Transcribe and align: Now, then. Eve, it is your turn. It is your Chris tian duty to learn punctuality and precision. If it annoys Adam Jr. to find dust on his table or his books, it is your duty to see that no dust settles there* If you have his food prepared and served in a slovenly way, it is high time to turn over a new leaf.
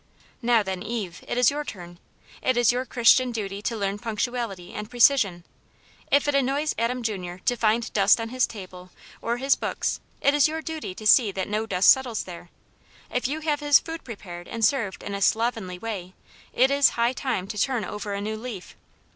Now, 0.41 0.63
then. 0.63 0.81
Eve, 0.81 1.23
it 1.27 1.37
is 1.37 1.51
your 1.51 1.63
turn. 1.63 1.99
It 2.41 2.57
is 2.57 2.71
your 2.71 2.85
Chris 2.87 3.13
tian 3.13 3.31
duty 3.31 3.61
to 3.61 3.77
learn 3.77 3.99
punctuality 3.99 4.73
and 4.73 4.89
precision. 4.89 5.43
If 6.11 6.27
it 6.27 6.33
annoys 6.33 6.73
Adam 6.79 7.03
Jr. 7.03 7.35
to 7.45 7.55
find 7.55 7.93
dust 7.93 8.19
on 8.19 8.29
his 8.29 8.47
table 8.47 8.89
or 9.21 9.37
his 9.37 9.55
books, 9.55 9.99
it 10.19 10.33
is 10.33 10.47
your 10.47 10.63
duty 10.63 10.95
to 10.95 11.05
see 11.05 11.31
that 11.33 11.47
no 11.47 11.67
dust 11.67 11.91
settles 11.91 12.23
there* 12.23 12.49
If 13.11 13.27
you 13.27 13.41
have 13.41 13.59
his 13.59 13.77
food 13.77 14.03
prepared 14.03 14.47
and 14.47 14.65
served 14.65 15.03
in 15.03 15.13
a 15.13 15.21
slovenly 15.21 15.77
way, 15.77 16.15
it 16.51 16.71
is 16.71 16.89
high 16.97 17.13
time 17.13 17.45
to 17.49 17.57
turn 17.59 17.85
over 17.85 18.13
a 18.15 18.21
new 18.21 18.37
leaf. 18.37 18.75